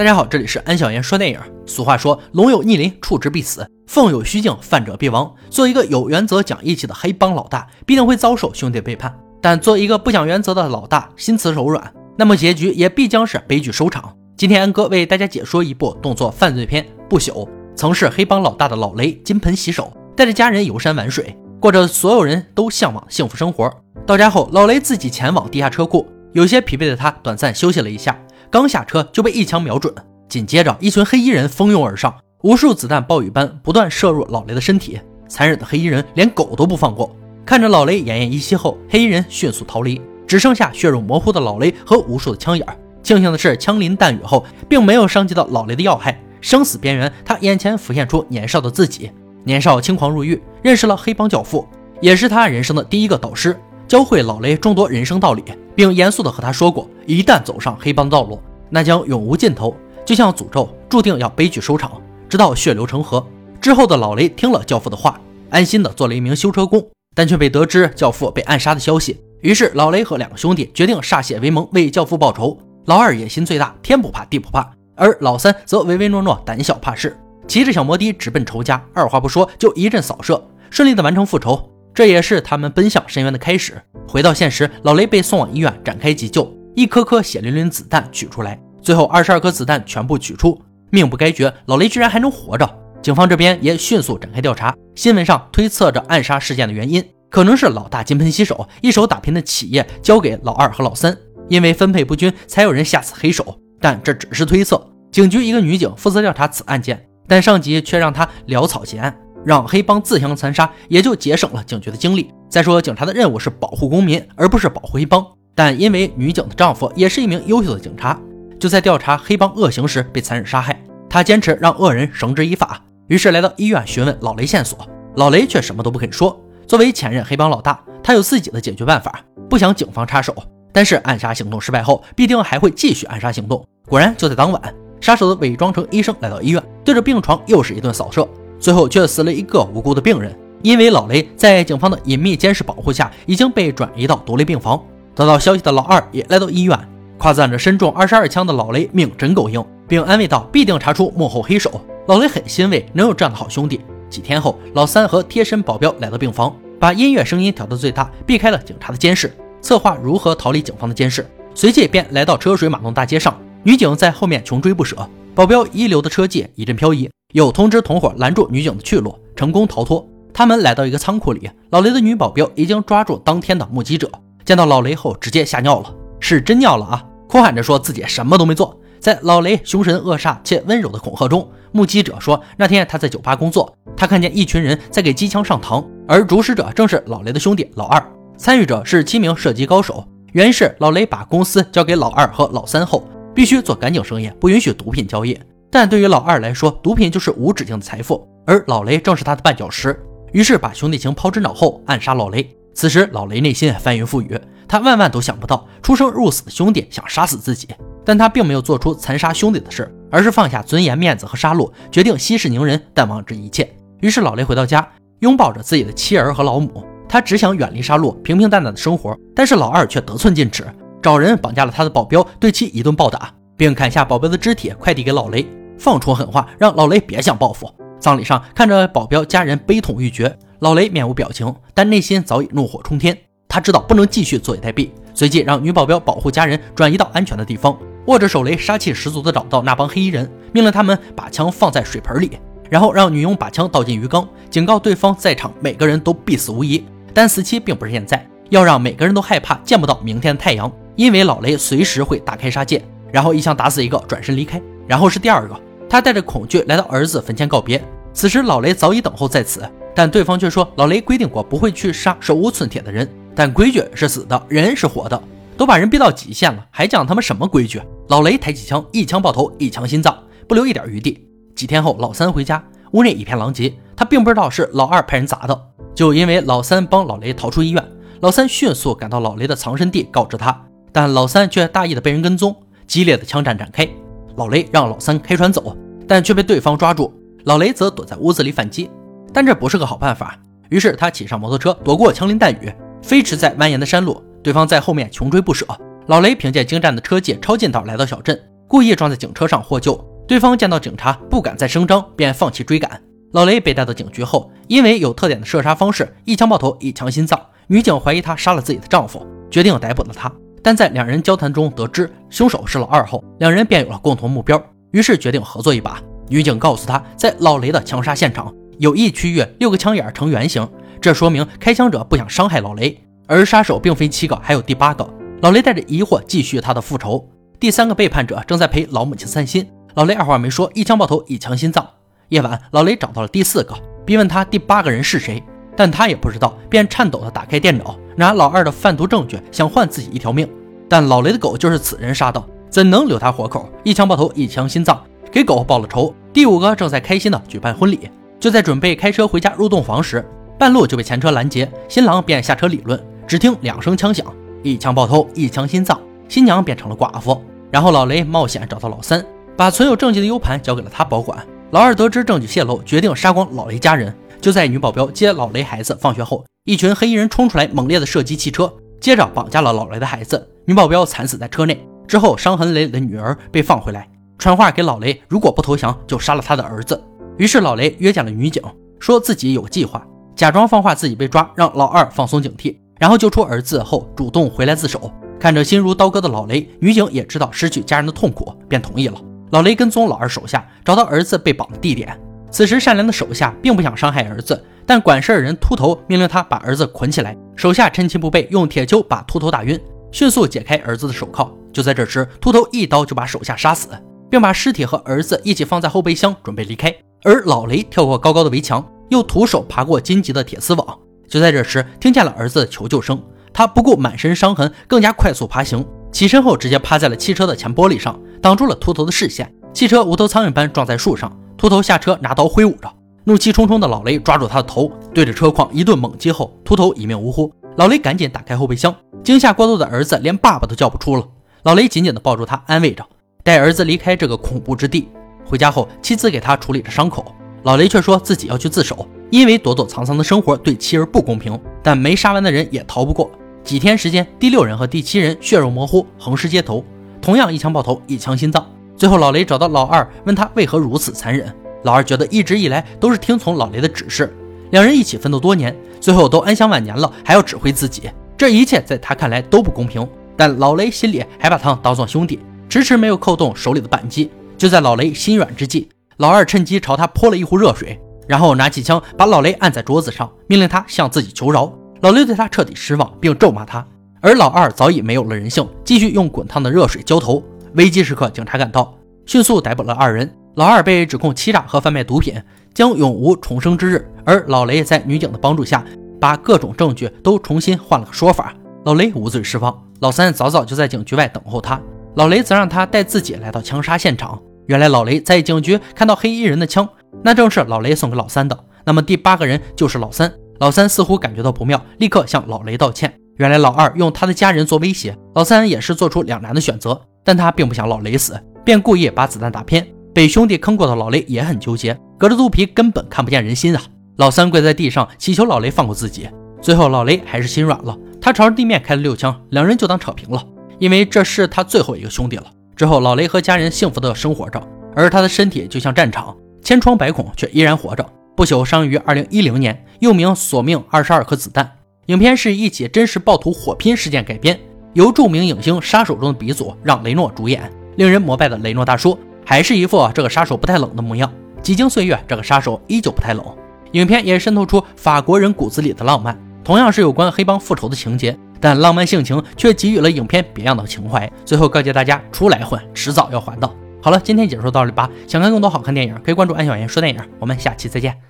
[0.00, 1.38] 大家好，这里是安小言说电影。
[1.66, 5.30] 俗话说，龙有逆鳞，触之必死；凤有虚境，犯者必亡。
[5.50, 9.10] 做一个有原则、讲义气的黑帮老大，必定会遭受兄弟背叛；
[9.42, 14.10] 但做一个不讲原则的老大，心慈手软，那么结局也必将是悲剧收场。
[14.38, 17.32] 今天安哥为大家解说一部动作犯罪片《不朽》。
[17.76, 23.70] 曾是黑帮老大的老雷，金盆洗手，带着家人游山玩水，过着所有人都向往的幸福生活。
[24.06, 28.18] 到家后，老雷自己前往地下车库，有些疲惫的他短暂休息了一下。
[28.50, 29.94] 刚下车就被一枪瞄准，
[30.28, 32.12] 紧接着一群黑衣人蜂拥而上，
[32.42, 35.00] 无数子弹暴雨般不断射入老雷的身体。
[35.28, 37.14] 残忍的黑衣人连狗都不放过，
[37.46, 42.66] 看着老雷奄奄一息后，黑衣人迅速逃离，只剩下血肉模糊的老雷和无数的枪眼。
[43.04, 46.20] 庆幸的是，枪林弹雨后并没有伤及到老雷的要害。
[46.40, 49.12] 生死边缘，他眼前浮现出年少的自己。
[49.44, 51.64] 年少轻狂入狱，认识了黑帮教父，
[52.00, 53.56] 也是他人生的第一个导师，
[53.86, 55.44] 教会老雷众多人生道理。
[55.80, 61.90] 并严肃地和他说过，一旦走上黑帮道路，那将永无尽头，就像诅咒，注定要悲剧收场，
[62.28, 63.26] 直到血流成河。
[63.62, 69.18] 之后的老雷听了教父的话，安心地做了一名修车工，但却被得知教父被暗杀的消息。
[69.40, 72.58] 于是老雷和两个兄弟决定歃血为盟，为教父报仇。
[72.84, 81.70] 老二野心最大，天不怕地不怕，而老三则唯唯诺诺，胆小怕事，骑着小摩的直奔仇家，二话不说就一阵扫射，顺利的完成复仇。
[81.92, 83.80] 这也是他们奔向深渊的开始。
[84.06, 92.68] 回到现实，老雷被送往医院展开急救，一颗颗血淋淋子弹取出来，最后二十二颗子弹全部取出，命不该绝，老雷居然还能活着。
[93.02, 101.16] 警方这边也迅速展开调查，新闻上推测着暗杀事件的原因，可能是老大金盆洗手，一手打拼的企业交给老二和老三，
[101.48, 103.58] 因为分配不均才有人下此黑手。
[103.80, 104.86] 但这只是推测。
[105.10, 109.16] 警局一个女警负责调查此案件，但上级却让她潦草结案。
[109.44, 112.30] 让黑帮自相残杀，也就节省了警局的精力。
[112.48, 115.24] 再说，警察的任务是保护公民，而不是保护黑帮。
[115.54, 118.18] 但因为女警的丈夫也是一名优秀的警察，
[118.58, 120.80] 就在调查黑帮恶行时被残忍杀害。
[121.08, 124.78] 他坚持让恶人绳之以法，于是来到医院询问老雷线索。
[125.16, 126.40] 老雷却什么都不肯说。
[126.66, 130.34] 作为前任黑帮老大，他有自己的解决办法，不想警方插手。
[130.72, 133.66] 但是暗杀行动失败后，必定还会继续暗杀行动。
[133.88, 134.62] 果然，就在当晚，
[135.00, 138.26] 杀手伪装成医生来到医院，对着病床又是一顿扫射。
[138.60, 144.80] 最后却死了一个无辜的病人，因为老雷在警方的隐秘监视保护下，已经被转移到独立病房。
[145.14, 146.78] 得到消息的老二也来到医院，
[147.18, 151.80] 夸赞着身中二十二枪的老雷命真够硬，并安慰道必定查出幕后黑手。
[152.06, 153.80] 老雷很欣慰能有这样的好兄弟。
[154.08, 161.26] 几天后，老三和贴身保镖来到病房，把音乐声音调到最大，避开了警察的监视，策划如何逃离警方的监视。
[161.54, 167.08] 随即便来到车水马龙大街上，女警在后面穷追不舍，保镖遗留的车技一阵漂移。
[167.32, 170.06] 又通知同伙拦住女警的去路，成功逃脱。
[170.32, 174.10] 他们来到一个仓库里，老雷的女保镖已经抓住当天的目击者，
[174.44, 177.04] 见到老雷后直接吓尿了，是真尿了啊！
[177.28, 178.78] 哭喊着说自己什么都没做。
[178.98, 188.04] 在老雷凶神恶煞且温柔的恐吓中，目击者说那天他在酒吧工作，他看见一群人在给机枪上膛，而主使者正是老雷的兄弟老二，
[188.36, 190.04] 参与者是七名射击高手。
[190.32, 193.04] 原因是老雷把公司交给老二和老三后，
[193.34, 195.36] 必须做干净生意，不允许毒品交易。
[195.70, 199.98] 但对于老二来说，毒品就是无止境的财富，而老雷正是他的绊脚石。
[200.32, 202.48] 于是把兄弟情抛之脑后，暗杀老雷。
[202.74, 204.38] 此时老雷内心翻云覆雨，
[204.68, 207.68] 他万万都想不到出生入死的兄弟想杀死自己，
[208.04, 213.68] 但他并没有做出残杀兄弟的事，而是放下尊严、面子和杀戮，决定息事宁人，淡忘这一切。
[214.00, 214.88] 于是老雷回到家，
[215.18, 219.16] 拥抱着自己的妻儿和老母，他只想远离杀戮，平平淡淡的生活。
[219.34, 220.64] 但是老二却得寸进尺，
[221.02, 225.44] 找人绑架了他的保镖，对其一顿暴打，并砍下保镖的肢体，快递给老雷。
[225.80, 227.72] 放出狠话，让老雷别想报复。
[227.98, 233.16] 葬礼上，看着保镖家人悲痛欲绝，老雷面无表情，但内心早已怒火冲天。
[233.48, 237.76] 他知道不能继续坐以待毙，随即让女保镖保护家人，转移到安全的地方。
[238.06, 246.84] 握着手雷，杀气十足地找到那帮黑衣人，命令他们把枪放在水盆里，然后让女佣把枪倒进鱼缸，警告对方在场每个人都必死无疑。
[247.14, 254.60] 但死期并不是现在，要让每个人都害怕见不到明天的太阳，因为老雷随时会大开杀戒，然后一枪打死一个，转身离开。
[254.86, 255.60] 然后是第二个。
[255.90, 257.82] 他带着恐惧来到儿子坟前告别，
[258.12, 265.20] 此时老雷早已等候在此，但对方却说老雷规定过不会去杀手无寸铁的人，但规矩是死的，人是活的，
[265.56, 267.82] 都把人逼到极限了，还讲他们什么规矩？
[268.06, 270.16] 老雷抬起枪，一枪爆头，一枪心脏，
[270.46, 271.26] 不留一点余地。
[271.56, 275.60] 几天后，老三回家，屋内一片狼藉，他并不知道是老二派人砸的，
[275.92, 277.84] 就因为老三帮老雷逃出医院，
[278.20, 282.56] 老三迅速赶到老雷的藏身地，告知他，但老三却大意的被人跟踪，
[282.86, 283.88] 激烈的枪战展开。
[284.36, 287.12] 老雷让老三开船走，但却被对方抓住。
[287.44, 288.90] 老雷则躲在屋子里反击，
[289.32, 290.38] 但这不是个好办法。
[290.68, 292.72] 于是他骑上摩托车，躲过枪林弹雨，
[293.02, 294.22] 飞驰在蜿蜒的山路。
[294.42, 295.66] 对方在后面穷追不舍。
[296.06, 299.98] 老雷凭借精湛的车技，抄近道来到小镇，故意撞在警车上获救。
[300.26, 303.00] 对方见到警察不敢再声张，便放弃追赶。
[303.32, 307.40] 老雷被带到警局后，因为有特点的射杀方式，一枪爆头，一枪心脏。
[307.66, 310.32] 女警怀疑他杀了自己的丈夫，决定逮捕了他。
[310.62, 314.62] 但在两人交谈中得知凶手是老二后，两人便有了共同目标，
[314.92, 316.00] 于是决定合作一把。
[316.28, 320.68] 女警告诉他，在老雷的枪杀现场有一区域六个枪眼呈圆形，
[321.00, 322.96] 这说明开枪者不想伤害老雷，
[323.26, 325.08] 而杀手并非七个，还有第八个。
[325.42, 327.26] 老雷带着疑惑继续他的复仇。
[327.58, 329.66] 第三个背叛者正在陪老母亲散心。
[329.94, 331.86] 老雷二话没说，一枪爆头，一枪心脏。
[332.28, 333.74] 夜晚，老雷找到了第四个，
[334.06, 335.42] 逼问他第八个人是谁，
[335.80, 340.46] 但他也不知道，便颤抖地打开电脑，拿老二的贩毒证据，想换自己一条命。
[340.90, 343.66] 但老雷的狗就是此人杀的，怎能留他活口？
[343.82, 346.14] 一枪爆头，一枪心脏，给狗报了仇。
[346.34, 350.22] 第五个正在开心地举办婚礼，就在准备开车回家入洞房时，
[350.58, 353.02] 半路就被前车拦截，新郎便下车理论。
[353.26, 354.26] 只听两声枪响，
[354.62, 355.98] 一枪爆头，一枪心脏，
[356.28, 357.42] 新娘变成了寡妇。
[357.70, 359.24] 然后老雷冒险找到老三。
[359.56, 361.38] 把存有证据的 U 盘交给了他保管。
[361.70, 364.14] 老二得知证据泄露，决定杀光老雷家人。
[364.40, 370.48] 就在女保镖接老雷孩子放学后，一群黑衣人冲出来，猛烈的射击汽车，接着绑架了老雷的孩子。
[370.64, 371.86] 女保镖惨死在车内。
[372.08, 374.08] 之后，伤痕累累的女儿被放回来，
[374.38, 377.00] 传话给老雷，如果不投降，就杀了他的儿子。
[377.38, 378.62] 于是老雷约见了女警，
[378.98, 380.04] 说自己有计划，
[380.34, 385.12] 假装放话自己被抓，让老二放松警惕，然后救出儿子后主动回来自首。
[385.38, 389.20] 看着心如刀割的老雷，女警也知道失去家人的痛苦，便同意了。
[389.50, 392.18] 老雷跟踪老二手下，找到儿子被绑的地点。
[392.50, 397.36] 此时，善良的手下并不想伤害儿子，但管事儿人秃头命令他把儿子捆起来。
[397.54, 399.78] 手下趁其不备，用铁锹把秃头打晕，
[400.10, 401.56] 迅速解开儿子的手铐。
[401.72, 403.88] 就在这时，秃头一刀就把手下杀死，
[404.28, 406.92] 并把尸体和儿子一起放在后备箱，准备离开。
[407.22, 410.98] 而老雷跳过高高的围墙，又徒手爬过荆棘的铁丝网。
[411.28, 413.22] 就在这时，听见了儿子的求救声，
[413.52, 415.86] 他不顾满身伤痕，更加快速爬行。
[416.10, 419.54] 起身后，直接趴在了汽车的前玻璃上，挡住了秃头的视线。
[419.72, 421.30] 汽车无头苍蝇般撞在树上，
[421.60, 422.90] 秃头下车拿刀挥舞着。
[423.24, 427.52] 怒气冲冲的老雷抓住他的头，对着车筐一顿猛击后，秃头一命呜呼。
[427.76, 431.28] 老雷赶紧打开后备箱，惊吓过度的儿子连爸爸都叫不出了。
[431.64, 433.04] 老雷紧紧地抱住他，安慰着，
[433.44, 435.10] 带儿子离开这个恐怖之地。
[435.44, 437.26] 回家后，妻子给他处理着伤口，
[437.64, 441.60] 老雷却说自己要去自首，因为躲躲藏藏的生活对妻儿不公平。
[441.82, 443.30] 但没杀完的人也逃不过。
[443.62, 446.82] 几天时间，第六人和第七人血肉模糊，横尸街头，
[447.20, 448.66] 同样一枪爆头，一枪心脏。
[449.00, 451.50] 最后，老雷找到老二，问他为何如此残忍。
[451.84, 454.30] 老二觉得一直以来都是听从老雷的指示，
[454.72, 460.06] 两人一起奋斗多年，最后都安享晚年了，还要指挥自己，这一切在他看来都不公平。
[460.36, 464.30] 但老雷心里还把他当做兄弟，迟迟没有扣动手里的扳机。
[464.58, 465.88] 就在老雷心软之际，
[466.18, 467.98] 老二趁机朝他泼了一壶热水，
[468.28, 471.72] 然后拿起枪把老雷按在桌子上，命令他向自己求饶。
[472.02, 473.82] 老雷对他彻底失望，并咒骂他，
[474.20, 477.42] 而老二早已没有了人性，继续用滚烫的热水浇头。
[477.74, 478.92] 危机时刻，警察赶到，
[479.26, 480.28] 迅速逮捕了二人。
[480.56, 482.34] 老二被指控欺诈和贩卖毒品，
[482.74, 484.04] 将永无重生之日。
[484.24, 485.84] 而老雷在女警的帮助下，
[486.20, 488.52] 把各种证据都重新换了个说法。
[488.84, 489.76] 老雷无罪释放。
[490.00, 491.80] 老三早早就在警局外等候他，
[492.16, 494.40] 老雷则让他带自己来到枪杀现场。
[494.66, 496.88] 原来老雷在警局看到黑衣人的枪，
[497.22, 498.58] 那正是老雷送给老三的。
[498.84, 500.32] 那么第八个人就是老三。
[500.58, 503.14] 老三似乎感觉到不妙，立刻向老雷道歉。
[503.40, 509.86] 原来老二用他的家人做威胁，老三也是做出两难的选择，但他并不想老雷死，便故意把子弹打偏。
[510.14, 513.80] 被兄弟坑过的老雷也很纠结，隔着肚皮根本看不见人心啊！
[514.16, 516.28] 老三跪在地上祈求老雷放过自己。
[516.60, 520.44] 最后老雷还是心软了，他朝着地面开了六枪，两人就当扯平了，
[520.78, 522.44] 因为这是他最后一个兄弟了。
[522.76, 524.62] 之后老雷和家人幸福的生活着，
[524.94, 528.04] 而他的身体就像战场，千疮百孔却依然活着。
[528.36, 531.64] 不朽生于二零一零年，又名《索命二十二颗子弹》。
[532.10, 534.58] 影片是一起真实暴徒火拼事件改编，
[534.94, 537.70] 由著名影星《杀手》中的鼻祖让·雷诺主演。
[537.98, 541.32] 令人膜拜的雷诺大叔，还是一副这个杀手不太冷的模样。
[541.62, 543.44] 几经岁月，这个杀手依旧不太冷。
[543.92, 551.30] 影片也渗透出法国人骨子里的浪漫，同样是有关黑帮复仇的情节，但浪漫性情却给予了影片别样的情怀。
[551.44, 553.70] 最后告诫大家：出来混，迟早要还的。
[554.02, 555.08] 好了，今天解说到这里吧。
[555.28, 557.20] 想看更多好看电影，可以关注安小言说电影。
[557.38, 558.29] 我们下期再见。